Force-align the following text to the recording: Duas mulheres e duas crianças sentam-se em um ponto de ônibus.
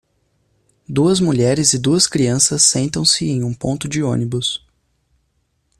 Duas 0.89 1.19
mulheres 1.19 1.73
e 1.73 1.77
duas 1.77 2.07
crianças 2.07 2.63
sentam-se 2.63 3.29
em 3.29 3.43
um 3.43 3.53
ponto 3.53 3.87
de 3.87 4.01
ônibus. 4.01 4.65